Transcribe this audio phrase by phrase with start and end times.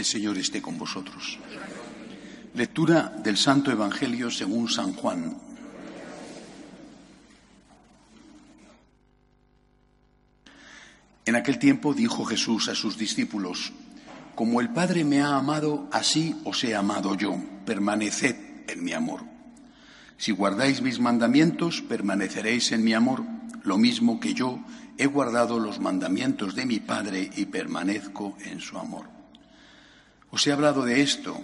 [0.00, 1.38] El Señor esté con vosotros.
[2.54, 5.36] Lectura del Santo Evangelio según San Juan.
[11.26, 13.74] En aquel tiempo dijo Jesús a sus discípulos,
[14.34, 17.36] Como el Padre me ha amado, así os he amado yo.
[17.66, 18.36] Permaneced
[18.68, 19.20] en mi amor.
[20.16, 23.22] Si guardáis mis mandamientos, permaneceréis en mi amor,
[23.64, 24.60] lo mismo que yo
[24.96, 29.19] he guardado los mandamientos de mi Padre y permanezco en su amor.
[30.30, 31.40] Os he hablado de esto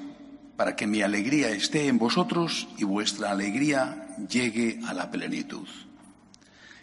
[0.57, 5.69] para que mi alegría esté en vosotros y vuestra alegría llegue a la plenitud.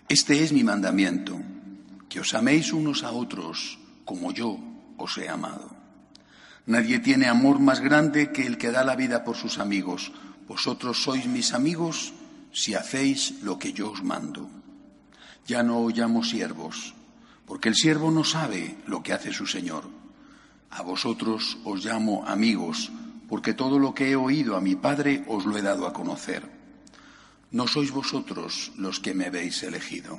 [0.09, 1.40] Este es mi mandamiento,
[2.09, 4.59] que os améis unos a otros como yo
[4.98, 5.72] os he amado.
[6.66, 10.12] Nadie tiene amor más grande que el que da la vida por sus amigos.
[10.48, 12.14] Vosotros sois mis amigos
[12.52, 14.50] si hacéis lo que yo os mando.
[15.48, 16.94] Ya no os llamo siervos,
[17.48, 20.03] porque el siervo no sabe lo que hace su Señor.
[20.74, 22.92] A vosotros os llamo amigos,
[23.30, 26.50] porque todo lo que he oído a mi Padre os lo he dado a conocer.
[27.54, 30.18] No sois vosotros los que me habéis elegido.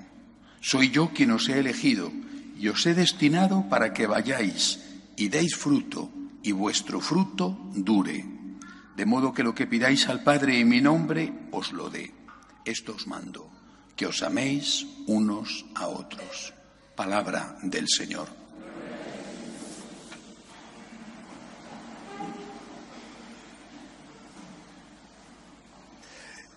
[0.61, 2.12] Soy yo quien os he elegido
[2.55, 4.78] y os he destinado para que vayáis
[5.16, 8.24] y deis fruto y vuestro fruto dure.
[8.94, 12.14] De modo que lo que pidáis al Padre en mi nombre os lo dé.
[12.64, 13.50] Esto os mando,
[13.96, 16.55] que os améis unos a otros.
[16.94, 18.43] Palabra del Señor.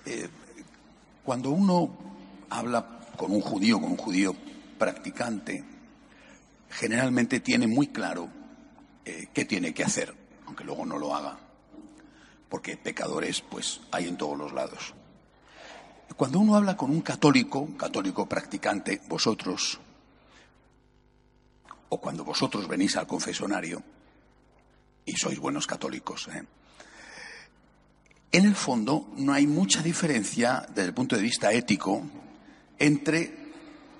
[0.09, 0.29] Eh,
[1.25, 1.89] cuando uno
[2.49, 4.33] habla con un judío, con un judío
[4.77, 5.65] practicante,
[6.69, 8.29] generalmente tiene muy claro
[9.03, 10.15] eh, qué tiene que hacer,
[10.45, 11.37] aunque luego no lo haga,
[12.47, 14.93] porque pecadores pues hay en todos los lados.
[16.15, 19.77] Cuando uno habla con un católico, católico practicante, vosotros,
[21.89, 23.83] o cuando vosotros venís al confesonario,
[25.03, 26.45] y sois buenos católicos, ¿eh?
[28.37, 32.03] En el fondo, no hay mucha diferencia desde el punto de vista ético
[32.77, 33.35] entre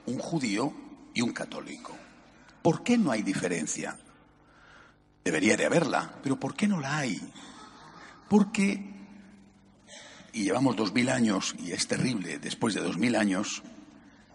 [0.06, 0.72] un judío
[1.16, 1.96] y un católico.
[2.62, 3.98] ¿Por qué no hay diferencia?
[5.26, 7.20] Debería de haberla, pero ¿por qué no la hay?
[8.30, 8.80] Porque,
[10.34, 13.64] y llevamos dos mil años, y es terrible, después de dos mil años,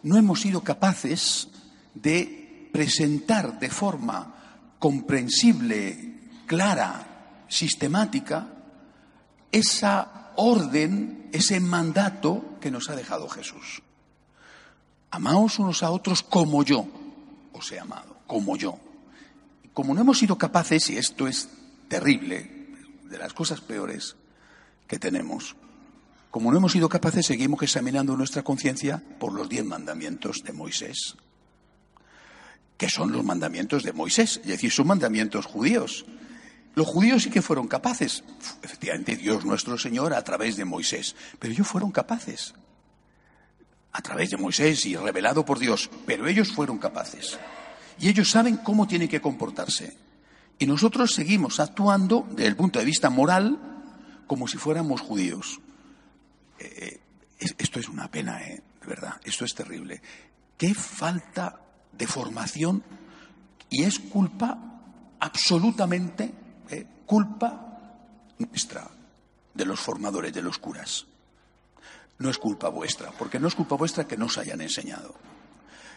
[0.02, 1.46] no hemos sido capaces
[1.94, 8.61] de presentar de forma comprensible, clara, sistemática,
[9.52, 13.82] esa orden, ese mandato que nos ha dejado Jesús.
[15.10, 16.88] Amaos unos a otros como yo
[17.52, 18.78] os he amado, como yo.
[19.74, 21.48] Como no hemos sido capaces, y esto es
[21.88, 22.50] terrible,
[23.04, 24.16] de las cosas peores
[24.88, 25.54] que tenemos,
[26.30, 31.16] como no hemos sido capaces, seguimos examinando nuestra conciencia por los diez mandamientos de Moisés,
[32.78, 36.06] que son los mandamientos de Moisés, es decir, son mandamientos judíos.
[36.74, 38.24] Los judíos sí que fueron capaces,
[38.62, 42.54] efectivamente Dios nuestro Señor a través de Moisés, pero ellos fueron capaces,
[43.92, 47.38] a través de Moisés y revelado por Dios, pero ellos fueron capaces.
[47.98, 49.96] Y ellos saben cómo tienen que comportarse.
[50.58, 53.58] Y nosotros seguimos actuando desde el punto de vista moral
[54.26, 55.60] como si fuéramos judíos.
[56.58, 57.00] Eh,
[57.38, 58.62] esto es una pena, ¿eh?
[58.80, 60.00] de verdad, esto es terrible.
[60.56, 61.60] Qué falta
[61.92, 62.82] de formación
[63.68, 64.80] y es culpa
[65.20, 66.41] absolutamente eh,
[67.12, 67.78] culpa
[68.38, 68.88] nuestra,
[69.52, 71.04] de los formadores, de los curas.
[72.16, 75.14] No es culpa vuestra, porque no es culpa vuestra que no os hayan enseñado.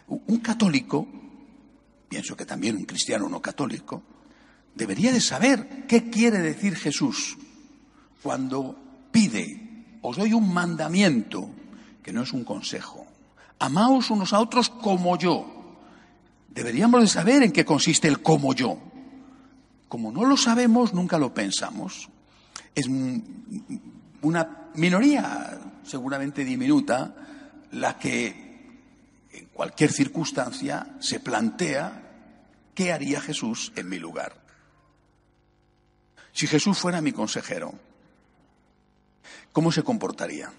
[0.09, 1.07] Un católico,
[2.09, 4.03] pienso que también un cristiano no católico,
[4.75, 7.37] debería de saber qué quiere decir Jesús
[8.21, 8.75] cuando
[9.09, 11.49] pide, os doy un mandamiento,
[12.03, 13.07] que no es un consejo,
[13.59, 15.77] amaos unos a otros como yo.
[16.49, 18.94] Deberíamos de saber en qué consiste el como yo.
[19.95, 22.09] Como no lo sabemos, nunca lo pensamos.
[22.75, 22.87] Es
[24.21, 27.15] una minoría, seguramente diminuta,
[27.71, 28.81] la que
[29.31, 32.11] en cualquier circunstancia se plantea
[32.73, 34.35] qué haría Jesús en mi lugar.
[36.33, 37.73] Si Jesús fuera mi consejero,
[39.53, 40.51] ¿cómo se comportaría?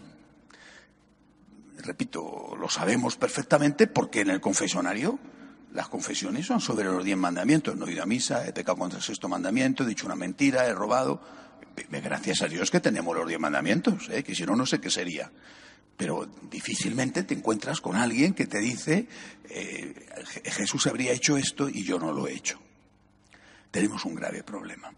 [1.77, 5.19] Repito, lo sabemos perfectamente porque en el confesonario
[5.77, 7.77] Las confesiones son sobre los diez mandamientos.
[7.77, 10.67] No he ido a misa, he pecado contra el sexto mandamiento, he dicho una mentira,
[10.67, 11.21] he robado.
[11.91, 14.25] Gracias a Dios que tenemos los diez mandamientos, ¿eh?
[14.25, 15.31] que si no, no sé qué sería.
[15.95, 19.07] Pero difícilmente te encuentras con alguien que te dice,
[19.51, 19.95] eh,
[20.45, 22.59] Jesús habría hecho esto y yo no lo he hecho.
[23.71, 24.91] Tenemos un grave problema.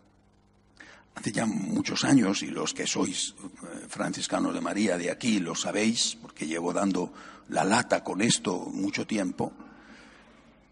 [1.16, 5.56] Hace ya muchos años, y los que sois eh, franciscanos de María de aquí lo
[5.56, 7.12] sabéis, porque llevo dando
[7.48, 9.52] la lata con esto mucho tiempo,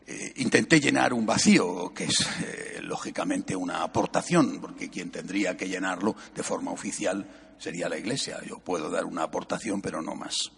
[0.08, 5.68] eh, intenté llenar un vacío, que es eh, lógicamente una aportación, porque quien tendría que
[5.68, 7.26] llenarlo de forma oficial
[7.58, 8.38] sería la Iglesia.
[8.46, 10.52] Yo puedo dar una aportación, pero no más.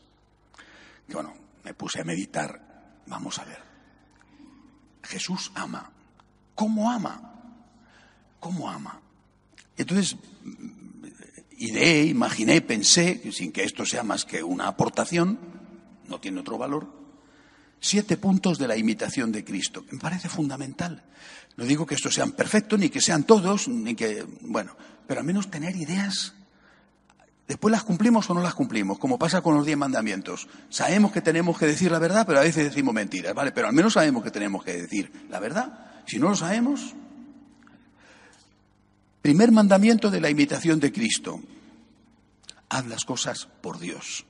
[1.08, 1.34] Bueno,
[1.64, 3.00] me puse a meditar.
[3.06, 3.58] Vamos a ver.
[5.02, 5.90] Jesús ama.
[6.54, 7.32] ¿Cómo ama?
[8.40, 9.00] ¿Cómo ama?
[9.78, 10.16] Entonces,
[11.56, 15.38] ideé, imaginé, pensé, sin que esto sea más que una aportación,
[16.06, 16.86] no tiene otro valor,
[17.80, 19.84] siete puntos de la imitación de Cristo.
[19.90, 21.04] Me parece fundamental.
[21.56, 24.76] No digo que estos sean perfectos, ni que sean todos, ni que, bueno,
[25.06, 26.34] pero al menos tener ideas.
[27.46, 30.48] Después las cumplimos o no las cumplimos, como pasa con los diez mandamientos.
[30.68, 33.52] Sabemos que tenemos que decir la verdad, pero a veces decimos mentiras, ¿vale?
[33.52, 36.02] Pero al menos sabemos que tenemos que decir la verdad.
[36.06, 36.94] Si no lo sabemos,
[39.28, 41.40] Primer mandamiento de la imitación de Cristo.
[42.70, 44.24] Haz las cosas por Dios.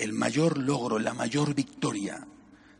[0.00, 2.26] El mayor logro, la mayor victoria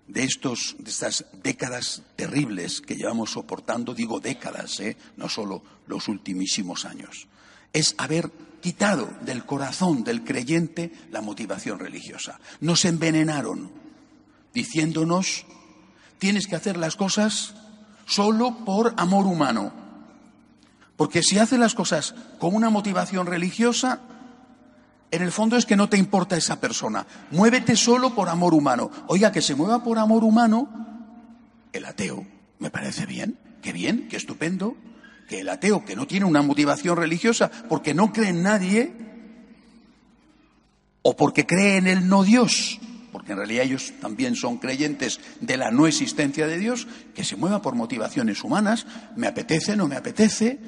[0.08, 4.96] de, estos, de estas décadas terribles que llevamos soportando, digo décadas, ¿eh?
[5.18, 7.28] no solo los ultimísimos años,
[7.74, 8.30] es haber
[8.62, 12.40] quitado del corazón del creyente la motivación religiosa.
[12.60, 13.70] Nos envenenaron
[14.54, 15.44] diciéndonos,
[16.18, 17.54] tienes que hacer las cosas
[18.06, 19.74] solo por amor humano.
[20.96, 24.00] Porque si haces las cosas con una motivación religiosa,
[25.10, 27.06] en el fondo es que no te importa esa persona.
[27.30, 28.90] Muévete solo por amor humano.
[29.08, 30.68] Oiga, que se mueva por amor humano
[31.72, 32.26] el ateo.
[32.58, 33.38] Me parece bien.
[33.62, 34.76] Qué bien, qué estupendo.
[35.28, 38.92] Que el ateo que no tiene una motivación religiosa porque no cree en nadie
[41.02, 42.78] o porque cree en el no Dios,
[43.12, 47.36] porque en realidad ellos también son creyentes de la no existencia de Dios, que se
[47.36, 48.86] mueva por motivaciones humanas,
[49.16, 50.58] me apetece, no me apetece,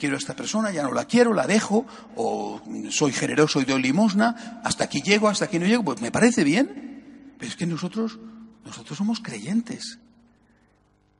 [0.00, 1.86] quiero a esta persona, ya no la quiero, la dejo,
[2.16, 6.10] o soy generoso y doy limosna, hasta aquí llego, hasta aquí no llego, pues me
[6.10, 7.34] parece bien.
[7.38, 8.18] Pero es que nosotros,
[8.64, 9.98] nosotros somos creyentes.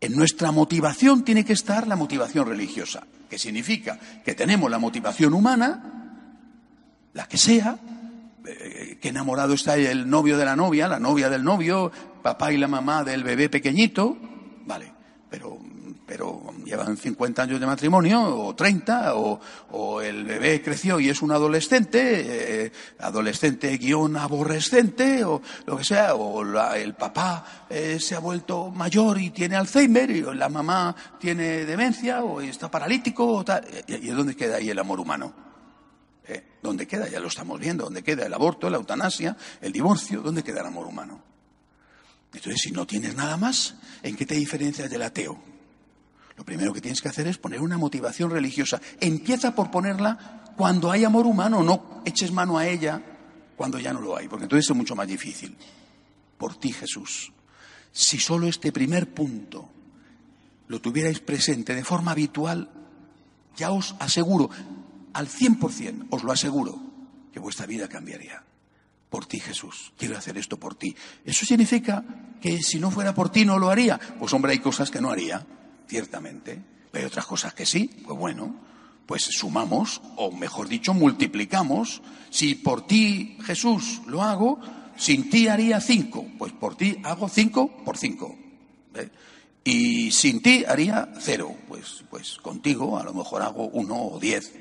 [0.00, 5.34] En nuestra motivación tiene que estar la motivación religiosa, que significa que tenemos la motivación
[5.34, 6.32] humana,
[7.12, 7.78] la que sea,
[8.46, 11.92] eh, que enamorado está el novio de la novia, la novia del novio,
[12.22, 14.16] papá y la mamá del bebé pequeñito,
[14.64, 14.92] vale,
[15.28, 15.58] pero
[16.10, 21.30] pero llevan 50 años de matrimonio o 30, o, el bebé creció y es un
[21.30, 26.42] adolescente, eh, adolescente guion aborrecente, o lo que sea, o
[26.74, 32.24] el papá eh, se ha vuelto mayor y tiene Alzheimer, y la mamá tiene demencia,
[32.24, 33.64] o está paralítico, o tal.
[33.86, 35.32] ¿Y, dónde queda ahí el amor humano?
[36.26, 36.42] ¿Eh?
[36.60, 37.08] ¿Dónde queda?
[37.08, 37.84] Ya lo estamos viendo.
[37.84, 40.22] ¿Dónde queda el aborto, la eutanasia, el divorcio?
[40.22, 41.22] ¿Dónde queda el amor humano?
[42.34, 45.59] Entonces, si no tienes nada más, ¿en qué te diferencias del ateo?
[46.40, 48.80] Lo primero que tienes que hacer es poner una motivación religiosa.
[48.98, 53.02] Empieza por ponerla cuando hay amor humano, no eches mano a ella
[53.58, 55.54] cuando ya no lo hay, porque entonces es mucho más difícil.
[56.38, 57.30] Por ti, Jesús.
[57.92, 59.68] Si solo este primer punto
[60.68, 62.70] lo tuvierais presente de forma habitual,
[63.54, 64.48] ya os aseguro,
[65.12, 66.80] al 100%, os lo aseguro,
[67.34, 68.42] que vuestra vida cambiaría.
[69.10, 69.92] Por ti, Jesús.
[69.98, 70.96] Quiero hacer esto por ti.
[71.22, 72.02] ¿Eso significa
[72.40, 74.00] que si no fuera por ti no lo haría?
[74.18, 75.46] Pues hombre, hay cosas que no haría
[75.90, 78.54] ciertamente, pero hay otras cosas que sí, pues bueno,
[79.06, 82.00] pues sumamos, o mejor dicho, multiplicamos.
[82.30, 84.60] Si por ti, Jesús, lo hago,
[84.96, 88.38] sin ti haría cinco, pues por ti hago cinco por cinco.
[89.64, 94.54] Y sin ti haría cero, pues, pues contigo a lo mejor hago uno o diez.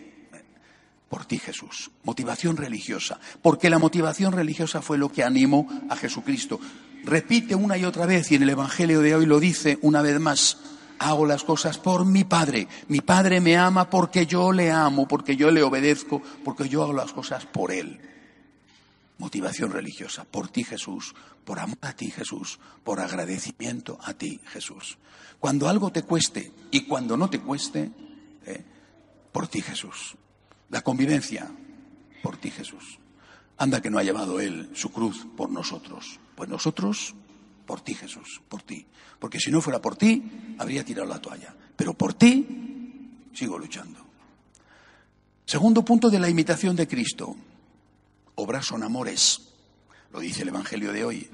[1.10, 1.92] Por ti, Jesús.
[2.04, 3.20] Motivación religiosa.
[3.42, 6.60] Porque la motivación religiosa fue lo que animó a Jesucristo.
[7.04, 10.20] Repite una y otra vez, y en el Evangelio de hoy lo dice una vez
[10.20, 10.58] más
[11.00, 12.68] hago las cosas por mi Padre.
[12.88, 16.94] Mi Padre me ama porque yo le amo, porque yo le obedezco, porque yo hago
[16.94, 18.00] las cosas por Él.
[19.18, 21.14] Motivación religiosa, por ti Jesús,
[21.44, 24.98] por amor a ti Jesús, por agradecimiento a ti Jesús.
[25.40, 27.92] Cuando algo te cueste y cuando no te cueste,
[28.46, 28.64] eh,
[29.32, 30.16] por ti Jesús.
[30.70, 31.50] La convivencia,
[32.22, 33.00] por ti Jesús.
[33.58, 36.20] Anda que no ha llevado Él su cruz por nosotros.
[36.36, 37.16] Pues nosotros
[37.70, 38.84] por ti, Jesús, por ti.
[39.20, 41.54] Porque si no fuera por ti, habría tirado la toalla.
[41.76, 44.00] Pero por ti, sigo luchando.
[45.46, 47.36] Segundo punto de la imitación de Cristo.
[48.34, 49.54] Obras son amores.
[50.12, 51.30] Lo dice el Evangelio de hoy.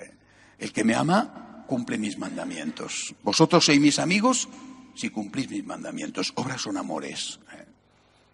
[0.00, 0.12] Eh,
[0.58, 3.14] El que me ama cumple mis mandamientos.
[3.22, 4.48] Vosotros sois mis amigos
[4.96, 6.32] si cumplís mis mandamientos.
[6.34, 7.38] Obras son amores.
[7.52, 7.66] ¿eh?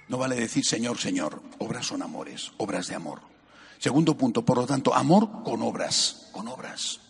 [0.09, 1.43] No vale decir Señor, Señor.
[1.59, 3.21] Obras son amores, obras de amor.
[3.77, 7.01] Segundo punto, por lo tanto, amor con obras, con obras.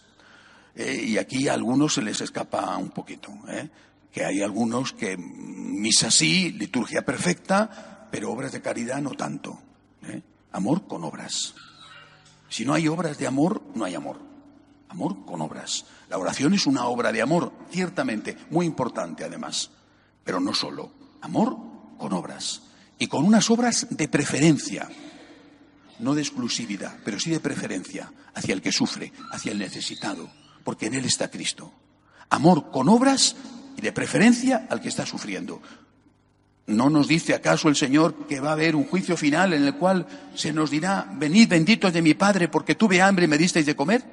[0.79, 3.69] Eh, y aquí a algunos se les escapa un poquito, ¿eh?
[4.13, 9.59] que hay algunos que misa sí, liturgia perfecta, pero obras de caridad no tanto.
[10.05, 10.23] ¿eh?
[10.53, 11.53] Amor con obras.
[12.49, 14.21] Si no hay obras de amor, no hay amor.
[14.89, 15.85] Amor con obras.
[16.09, 19.73] La oración es una obra de amor, ciertamente, muy importante además,
[20.23, 20.93] pero no solo.
[21.23, 21.59] Amor
[21.99, 22.63] con obras.
[23.01, 24.89] Y con unas obras de preferencia,
[25.99, 30.31] no de exclusividad, pero sí de preferencia hacia el que sufre, hacia el necesitado,
[30.69, 31.73] porque en Él está Cristo.
[32.29, 33.35] Amor con obras
[33.79, 35.63] y de preferencia al que está sufriendo.
[36.67, 39.77] ¿No nos dice acaso el Señor que va a haber un juicio final en el
[39.77, 43.65] cual se nos dirá, venid benditos de mi Padre porque tuve hambre y me disteis
[43.65, 44.05] de comer?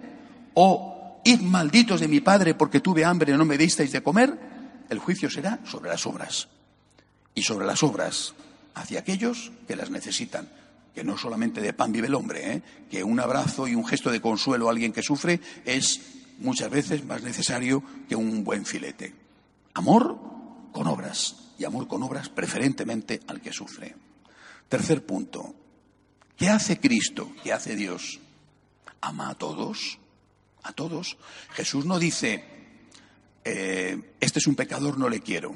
[0.53, 4.33] ¿O id malditos de mi Padre porque tuve hambre y no me disteis de comer?
[4.87, 6.47] El juicio será sobre las obras.
[7.33, 8.33] Y sobre las obras
[8.75, 10.47] hacia aquellos que las necesitan
[10.93, 12.61] que no solamente de pan vive el hombre, ¿eh?
[12.89, 15.99] que un abrazo y un gesto de consuelo a alguien que sufre es
[16.37, 19.13] muchas veces más necesario que un buen filete.
[19.73, 20.19] Amor
[20.71, 23.95] con obras y amor con obras preferentemente al que sufre.
[24.69, 25.55] Tercer punto,
[26.37, 27.31] ¿qué hace Cristo?
[27.43, 28.19] ¿Qué hace Dios?
[29.01, 29.99] Ama a todos,
[30.63, 31.17] a todos.
[31.53, 32.43] Jesús no dice,
[33.43, 35.55] eh, este es un pecador, no le quiero,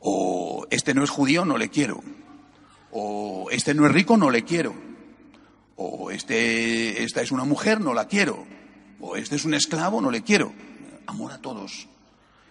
[0.00, 2.02] o este no es judío, no le quiero
[2.96, 4.72] o este no es rico, no le quiero,
[5.76, 8.46] o este, esta es una mujer, no la quiero,
[9.04, 10.52] o este es un esclavo, no le quiero.
[11.06, 11.86] Amor a todos.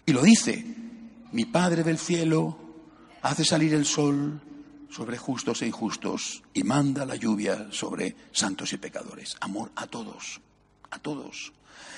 [0.05, 0.63] Y lo dice,
[1.31, 2.57] mi Padre del cielo
[3.23, 4.39] hace salir el sol
[4.91, 9.35] sobre justos e injustos y manda la lluvia sobre santos y pecadores.
[9.39, 10.41] Amor a todos,
[10.91, 11.53] a todos.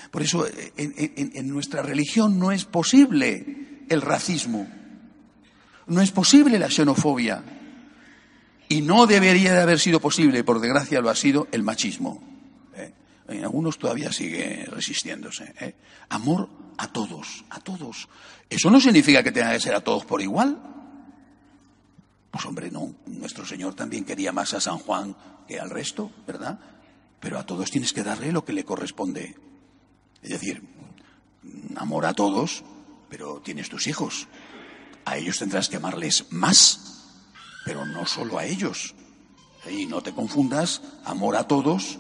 [0.10, 4.68] Por eso en, en nuestra religión no es posible el racismo,
[5.88, 7.44] no es posible la xenofobia,
[8.70, 12.35] y no debería de haber sido posible, por desgracia lo ha sido, el machismo.
[13.28, 15.54] En algunos todavía sigue resistiéndose.
[15.60, 15.76] ¿eh?
[16.10, 18.08] Amor a todos, a todos.
[18.50, 20.58] Eso no significa que tenga que ser a todos por igual.
[22.32, 22.96] Pues hombre, no.
[23.08, 25.16] Nuestro Señor también quería más a San Juan
[25.48, 26.60] que al resto, ¿verdad?
[27.20, 29.36] Pero a todos tienes que darle lo que le corresponde.
[30.22, 30.64] Es decir,
[31.76, 32.64] amor a todos,
[33.10, 34.28] pero tienes tus hijos.
[35.06, 36.96] A ellos tendrás que amarles más
[37.66, 38.94] pero no solo a ellos.
[39.70, 41.98] Y no te confundas, amor a todos,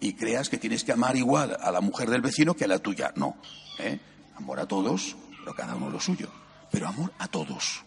[0.00, 2.78] y creas que tienes que amar igual a la mujer del vecino que a la
[2.78, 3.12] tuya.
[3.16, 3.36] No,
[3.78, 3.98] ¿eh?
[4.36, 6.30] amor a todos, pero cada uno lo suyo.
[6.70, 7.84] Pero amor a todos.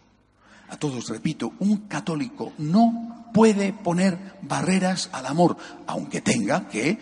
[0.69, 6.97] A todos, repito, un católico no puede poner barreras al amor, aunque tenga que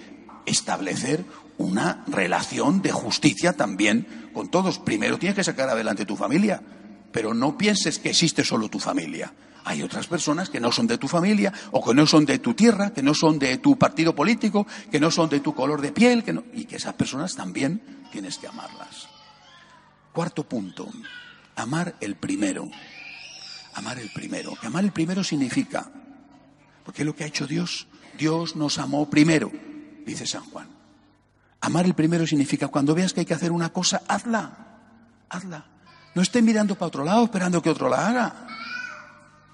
[0.46, 1.26] establecer
[1.58, 4.80] una relación de justicia también con todos.
[4.80, 6.62] Primero tienes que sacar adelante tu familia,
[7.12, 9.34] pero no pienses que existe solo tu familia.
[9.66, 12.54] Hay otras personas que no son de tu familia o que no son de tu
[12.54, 15.92] tierra, que no son de tu partido político, que no son de tu color de
[15.92, 17.82] piel, y que esas personas también
[18.12, 19.08] tienes que amarlas.
[20.14, 20.88] Cuarto punto,
[21.56, 22.70] amar el primero.
[23.74, 24.54] Amar el primero.
[24.56, 25.90] Que amar el primero significa,
[26.84, 27.88] porque es lo que ha hecho Dios.
[28.20, 29.52] Dios nos amó primero,
[30.06, 30.70] dice San Juan.
[31.62, 34.78] Amar el primero significa cuando veas que hay que hacer una cosa, hazla,
[35.28, 35.66] hazla.
[36.14, 38.55] No esté mirando para otro lado esperando que otro la haga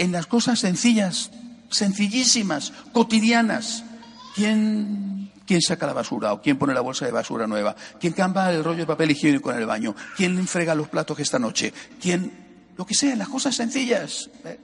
[0.01, 1.29] en las cosas sencillas,
[1.69, 3.83] sencillísimas, cotidianas.
[4.33, 7.75] ¿Quién, ¿Quién saca la basura o quién pone la bolsa de basura nueva?
[7.99, 9.95] ¿Quién cambia el rollo de papel higiénico en el baño?
[10.17, 11.71] ¿Quién frega los platos esta noche?
[12.01, 12.31] ¿Quién,
[12.77, 14.31] lo que sea, en las cosas sencillas?
[14.43, 14.59] ¿eh?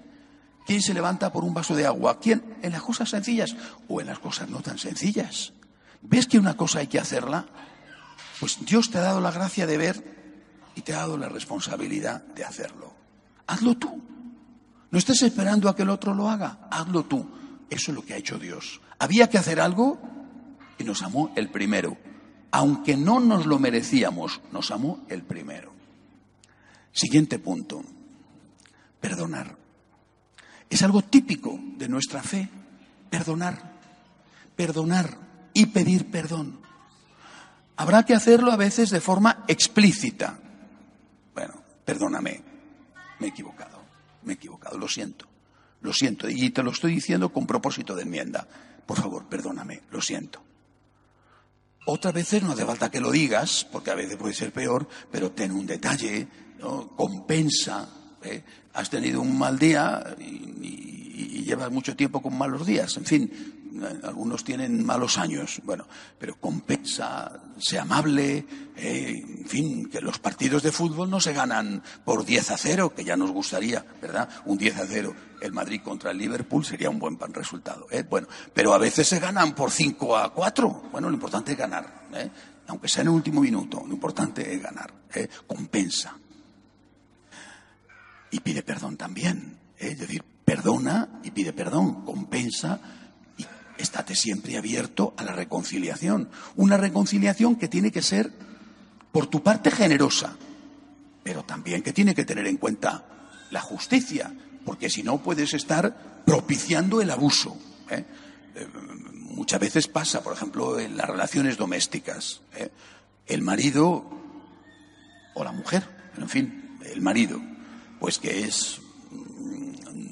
[0.65, 2.19] ¿Quién se levanta por un vaso de agua?
[2.19, 2.57] ¿Quién?
[2.63, 3.55] En las cosas sencillas
[3.87, 5.53] o en las cosas no tan sencillas.
[6.01, 7.45] ¿Ves que una cosa hay que hacerla?
[8.39, 10.03] Pues Dios te ha dado la gracia de ver
[10.73, 12.91] y te ha dado la responsabilidad de hacerlo.
[13.45, 14.16] Hazlo tú.
[14.91, 17.27] No estés esperando a que el otro lo haga, hazlo tú.
[17.69, 18.79] Eso es lo que ha hecho Dios.
[18.99, 19.99] Había que hacer algo
[20.77, 21.97] y nos amó el primero.
[22.51, 25.73] Aunque no nos lo merecíamos, nos amó el primero.
[26.91, 27.83] Siguiente punto.
[29.01, 29.57] Perdonar.
[30.69, 32.49] Es algo típico de nuestra fe.
[33.09, 33.77] Perdonar.
[34.55, 35.17] Perdonar
[35.53, 36.61] y pedir perdón.
[37.75, 40.39] Habrá que hacerlo a veces de forma explícita.
[41.35, 41.53] Bueno,
[41.85, 42.41] perdóname,
[43.19, 43.76] me he equivocado
[44.27, 45.25] me he equivocado, lo siento,
[45.81, 48.47] lo siento, y te lo estoy diciendo con propósito de enmienda.
[48.85, 50.41] Por favor, perdóname, lo siento.
[51.89, 55.31] Otras veces no hace falta que lo digas, porque a veces puede ser peor, pero
[55.31, 56.27] ten un detalle,
[56.95, 57.87] compensa.
[58.23, 58.43] ¿eh?
[58.73, 62.97] Has tenido un mal día y, llevas mucho tiempo con malos días.
[62.97, 63.56] En fin,
[64.03, 68.45] algunos tienen malos años, bueno, pero compensa, sea amable,
[68.75, 72.93] eh, en fin, que los partidos de fútbol no se ganan por 10 a 0,
[72.95, 74.29] que ya nos gustaría, ¿verdad?
[74.45, 78.03] Un 10 a 0 el Madrid contra el Liverpool sería un buen resultado, ¿eh?
[78.03, 82.07] Bueno, pero a veces se ganan por 5 a 4, bueno, lo importante es ganar,
[82.13, 82.29] ¿eh?
[82.67, 85.27] aunque sea en el último minuto, lo importante es ganar, ¿eh?
[85.45, 86.17] compensa.
[88.29, 89.89] Y pide perdón también, ¿eh?
[89.91, 92.79] es decir, perdona y pide perdón, compensa
[93.77, 96.29] estate siempre abierto a la reconciliación.
[96.55, 98.31] Una reconciliación que tiene que ser,
[99.11, 100.35] por tu parte, generosa,
[101.23, 103.05] pero también que tiene que tener en cuenta
[103.51, 104.33] la justicia,
[104.65, 107.57] porque si no puedes estar propiciando el abuso.
[107.89, 108.05] ¿eh?
[108.55, 108.67] Eh,
[109.13, 112.41] muchas veces pasa, por ejemplo, en las relaciones domésticas.
[112.55, 112.69] ¿eh?
[113.25, 114.09] El marido
[115.35, 117.39] o la mujer, en fin, el marido,
[117.99, 118.81] pues que es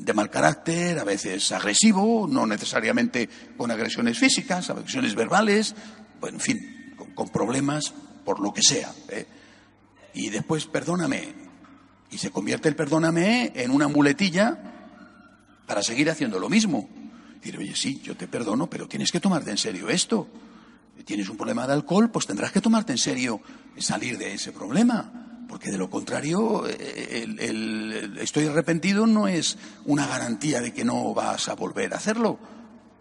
[0.06, 5.74] de mal carácter, a veces agresivo, no necesariamente con agresiones físicas, agresiones verbales,
[6.22, 7.92] bueno, en fin, con, problemas
[8.24, 8.94] por lo que sea.
[9.10, 9.26] ¿eh?
[10.14, 11.34] Y después, perdóname,
[12.12, 14.56] y se convierte el perdóname en una muletilla
[15.66, 16.88] para seguir haciendo lo mismo.
[17.38, 20.28] Decir, oye, sí, yo te perdono, pero tienes que tomarte en serio esto.
[21.04, 23.42] Tienes un problema de alcohol, pues tendrás que tomarte en serio
[23.80, 30.62] salir de ese problema porque de lo contrario, el, estoy arrepentido no es una garantía
[30.62, 32.40] de que no vas a volver a hacerlo.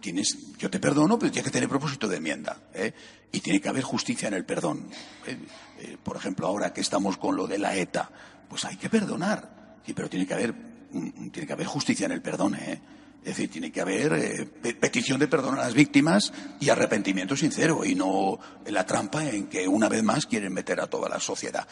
[0.00, 2.58] Tienes, yo te perdono, pero tienes que tener propósito de enmienda.
[2.74, 2.92] ¿eh?
[3.32, 4.88] Y tiene que haber justicia en el perdón.
[5.26, 5.38] ¿eh?
[5.80, 8.10] Eh, por ejemplo, ahora que estamos con lo de la ETA,
[8.48, 9.80] pues hay que perdonar.
[9.86, 12.54] Sí, pero tiene que haber, mm, tiene que haber justicia en el perdón.
[12.54, 12.80] Es
[13.24, 18.38] decir, tiene que haber petición de perdón a las víctimas y arrepentimiento sincero y no
[18.66, 21.66] la trampa en que una vez más quieren meter a toda la sociedad.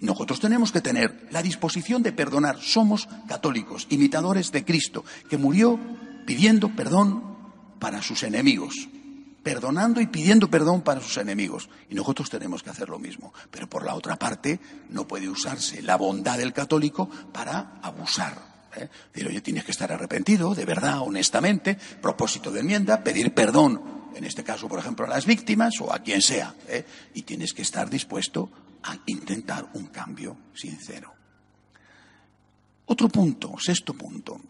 [0.00, 2.60] Nosotros tenemos que tener la disposición de perdonar.
[2.60, 5.78] Somos católicos, imitadores de Cristo, que murió
[6.26, 7.22] pidiendo perdón
[7.78, 8.88] para sus enemigos,
[9.42, 11.68] perdonando y pidiendo perdón para sus enemigos.
[11.88, 13.32] Y nosotros tenemos que hacer lo mismo.
[13.50, 14.60] Pero por la otra parte,
[14.90, 18.68] no puede usarse la bondad del católico para abusar.
[18.76, 18.88] ¿eh?
[19.12, 23.80] Decir, oye, tienes que estar arrepentido, de verdad, honestamente, propósito de enmienda, pedir perdón,
[24.14, 26.84] en este caso, por ejemplo, a las víctimas o a quien sea, ¿eh?
[27.14, 28.50] y tienes que estar dispuesto
[28.82, 31.12] a intentar un cambio sincero.
[32.86, 34.40] Otro punto, sexto punto.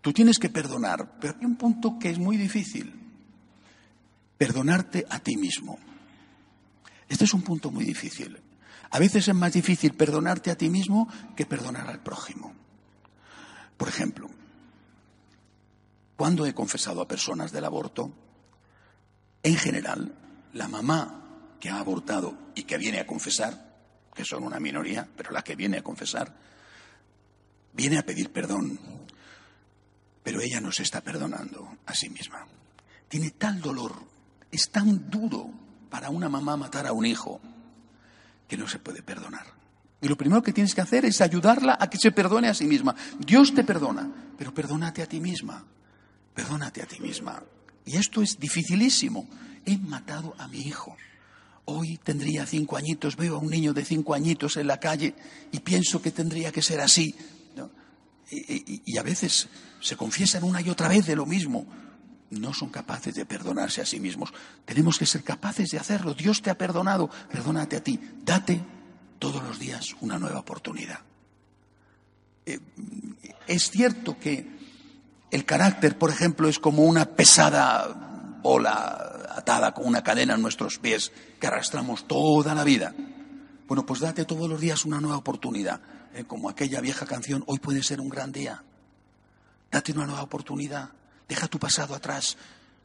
[0.00, 2.92] Tú tienes que perdonar, pero hay un punto que es muy difícil.
[4.36, 5.78] Perdonarte a ti mismo.
[7.08, 8.38] Este es un punto muy difícil.
[8.90, 12.52] A veces es más difícil perdonarte a ti mismo que perdonar al prójimo.
[13.76, 14.28] Por ejemplo,
[16.16, 18.12] cuando he confesado a personas del aborto,
[19.42, 20.14] en general,
[20.52, 21.21] la mamá
[21.62, 23.76] que ha abortado y que viene a confesar,
[24.12, 26.34] que son una minoría, pero la que viene a confesar,
[27.72, 28.80] viene a pedir perdón,
[30.24, 32.44] pero ella no se está perdonando a sí misma.
[33.06, 33.94] Tiene tal dolor,
[34.50, 35.52] es tan duro
[35.88, 37.40] para una mamá matar a un hijo,
[38.48, 39.46] que no se puede perdonar.
[40.00, 42.66] Y lo primero que tienes que hacer es ayudarla a que se perdone a sí
[42.66, 42.96] misma.
[43.20, 45.64] Dios te perdona, pero perdónate a ti misma.
[46.34, 47.40] Perdónate a ti misma.
[47.84, 49.28] Y esto es dificilísimo.
[49.64, 50.96] He matado a mi hijo.
[51.64, 55.14] Hoy tendría cinco añitos, veo a un niño de cinco añitos en la calle
[55.52, 57.14] y pienso que tendría que ser así.
[58.30, 59.48] Y, a veces
[59.80, 61.66] se confiesan una y otra vez de lo mismo.
[62.30, 64.32] No son capaces de perdonarse a sí mismos.
[64.64, 66.14] Tenemos que ser capaces de hacerlo.
[66.14, 68.00] Dios te ha perdonado, perdónate a ti.
[68.24, 68.60] Date
[69.18, 71.00] todos los días una nueva oportunidad.
[72.46, 72.58] Eh,
[73.46, 74.46] es cierto que
[75.30, 78.11] el carácter, por ejemplo, es como una pesada
[78.42, 82.94] bola atada con una cadena en nuestros pies que arrastramos toda la vida.
[83.68, 85.80] Bueno, pues date todos los días una nueva oportunidad.
[86.14, 86.24] ¿eh?
[86.24, 88.62] como aquella vieja canción, hoy puede ser un gran día.
[89.70, 90.90] Date una nueva oportunidad.
[91.28, 92.36] Deja tu pasado atrás.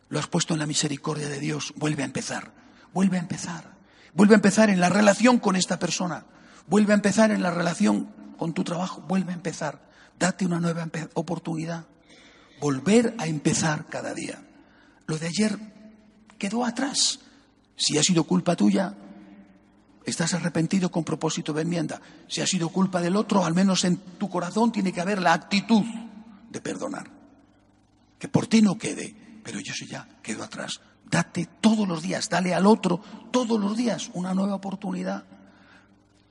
[0.09, 1.73] Lo has puesto en la misericordia de Dios.
[1.75, 2.51] Vuelve a empezar.
[2.93, 3.75] Vuelve a empezar.
[4.13, 6.25] Vuelve a empezar en la relación con esta persona.
[6.67, 9.01] Vuelve a empezar en la relación con tu trabajo.
[9.01, 9.81] Vuelve a empezar.
[10.17, 11.85] Date una nueva oportunidad.
[12.61, 14.39] Volver a empezar cada día.
[15.07, 15.57] Lo de ayer
[16.37, 17.19] quedó atrás.
[17.75, 18.93] Si ha sido culpa tuya,
[20.05, 22.01] estás arrepentido con propósito de enmienda.
[22.27, 25.33] Si ha sido culpa del otro, al menos en tu corazón tiene que haber la
[25.33, 25.83] actitud
[26.49, 27.09] de perdonar.
[28.19, 30.81] Que por ti no quede, pero yo sí ya quedo atrás.
[31.05, 32.99] Date todos los días, dale al otro
[33.31, 35.23] todos los días una nueva oportunidad.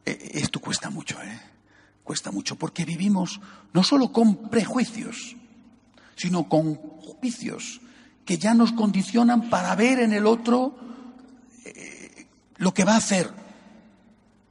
[0.05, 1.41] E, esto cuesta mucho, ¿eh?
[2.05, 3.41] Cuesta mucho porque vivimos
[3.73, 5.35] no solo con prejuicios,
[6.15, 7.81] sino con juicios
[8.27, 10.77] que ya nos condicionan para ver en el otro
[11.65, 13.31] eh, lo que va a hacer.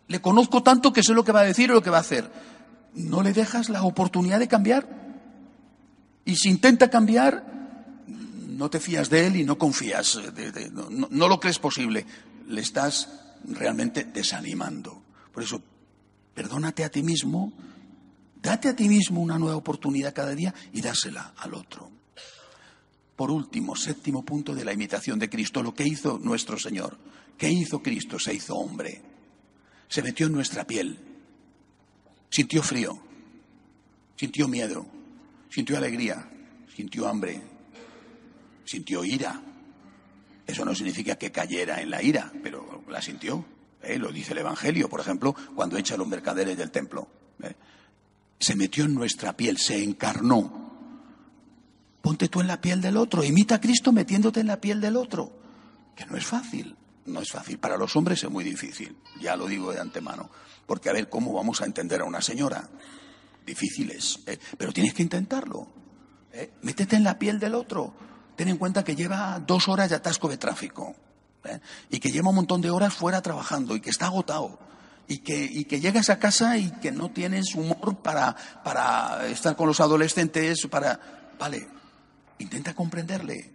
[0.07, 2.01] Le conozco tanto que sé lo que va a decir y lo que va a
[2.01, 2.31] hacer.
[2.93, 4.87] No le dejas la oportunidad de cambiar.
[6.23, 7.45] Y si intenta cambiar,
[8.47, 10.19] no te fías de él y no confías,
[10.89, 12.05] no lo crees posible,
[12.47, 13.09] le estás
[13.43, 15.03] realmente desanimando.
[15.33, 15.61] Por eso,
[16.33, 17.51] perdónate a ti mismo,
[18.41, 21.91] date a ti mismo una nueva oportunidad cada día y dásela al otro.
[23.15, 26.97] Por último, séptimo punto de la imitación de Cristo, lo que hizo nuestro Señor.
[27.37, 28.19] ¿Qué hizo Cristo?
[28.19, 29.01] Se hizo hombre.
[29.87, 30.99] Se metió en nuestra piel.
[32.29, 32.99] Sintió frío.
[34.17, 34.85] Sintió miedo.
[35.49, 36.29] Sintió alegría.
[36.75, 37.41] Sintió hambre.
[38.65, 39.41] Sintió ira.
[40.45, 43.45] Eso no significa que cayera en la ira, pero la sintió.
[43.81, 43.97] ¿eh?
[43.97, 47.07] Lo dice el Evangelio, por ejemplo, cuando echa a los mercaderes del templo.
[47.41, 47.55] ¿eh?
[48.39, 50.64] Se metió en nuestra piel, se encarnó
[52.05, 54.95] Ponte tú en la piel del otro, imita a Cristo metiéndote en la piel del
[54.95, 55.31] otro,
[55.95, 56.75] que no es fácil,
[57.07, 57.57] no es fácil.
[57.57, 60.29] Para los hombres es muy difícil, ya lo digo de antemano,
[60.67, 62.69] porque a ver cómo vamos a entender a una señora.
[63.43, 64.37] Difícil es, ¿eh?
[64.55, 65.67] pero tienes que intentarlo.
[66.31, 66.51] ¿eh?
[66.61, 67.95] Métete en la piel del otro.
[68.35, 70.95] Ten en cuenta que lleva dos horas de atasco de tráfico
[71.43, 71.59] ¿eh?
[71.89, 74.59] y que lleva un montón de horas fuera trabajando y que está agotado
[75.07, 79.55] y que, y que llegas a casa y que no tienes humor para, para estar
[79.55, 80.99] con los adolescentes, para...
[81.39, 81.74] Vale,
[82.39, 83.51] Intenta comprenderle.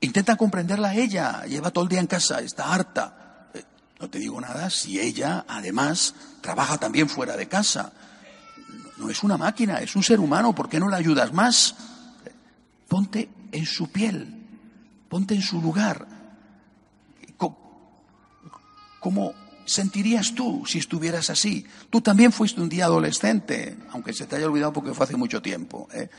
[0.00, 1.44] Intenta comprenderla a ella.
[1.46, 3.50] Lleva todo el día en casa, está harta.
[3.54, 3.64] Eh,
[4.00, 7.92] no te digo nada si ella, además, trabaja también fuera de casa.
[8.98, 10.54] No es una máquina, es un ser humano.
[10.54, 11.76] ¿Por qué no la ayudas más?
[12.88, 14.46] Ponte en su piel.
[15.08, 16.16] Ponte en su lugar.
[19.06, 19.34] ¿Cómo
[19.66, 21.64] sentirías tú si estuvieras así?
[21.90, 25.40] Tú también fuiste un día adolescente, aunque se te haya olvidado porque fue hace mucho
[25.40, 25.86] tiempo.
[25.94, 26.10] ¿eh?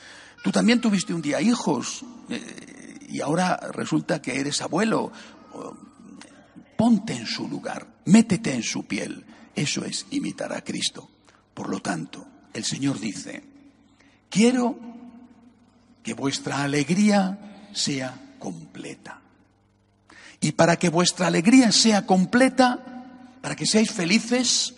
[0.43, 5.11] Tú también tuviste un día hijos eh, y ahora resulta que eres abuelo.
[6.77, 9.25] Ponte en su lugar, métete en su piel.
[9.55, 11.09] Eso es imitar a Cristo.
[11.53, 13.43] Por lo tanto, el Señor dice,
[14.29, 14.77] quiero
[16.03, 19.21] que vuestra alegría sea completa.
[20.39, 22.79] Y para que vuestra alegría sea completa,
[23.41, 24.75] para que seáis felices,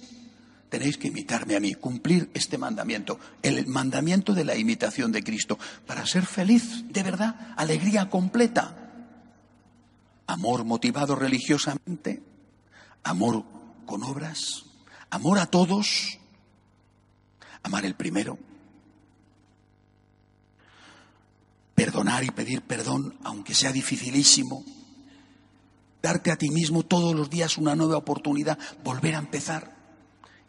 [0.70, 5.58] tenéis que imitarme a mí, cumplir este mandamiento, el mandamiento de la imitación de Cristo,
[5.86, 8.76] para ser feliz, de verdad, alegría completa.
[10.28, 12.22] Amor motivado religiosamente,
[13.04, 13.44] amor
[13.88, 14.66] con obras,
[15.10, 16.20] amor a todos,
[17.64, 18.38] amar el primero,
[21.74, 24.64] perdonar y pedir perdón, aunque sea dificilísimo,
[26.04, 29.79] darte a ti mismo todos los días una nueva oportunidad, volver a empezar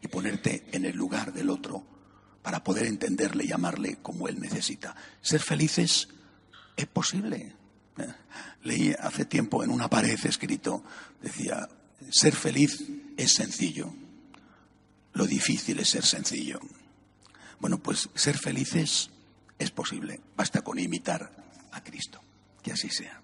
[0.03, 1.85] y ponerte en el lugar del otro
[2.43, 4.97] para poder entenderle y amarle como él necesita.
[5.21, 6.09] Ser felices
[6.77, 7.55] es posible.
[8.63, 10.83] Leí hace tiempo en una pared escrito,
[11.23, 11.69] decía,
[12.11, 12.85] ser feliz
[13.17, 13.93] es sencillo,
[15.13, 16.61] lo difícil es ser sencillo.
[17.59, 19.11] Bueno, pues ser felices
[19.59, 21.31] es posible, basta con imitar
[21.73, 22.21] a Cristo.
[22.63, 23.20] Que así sea.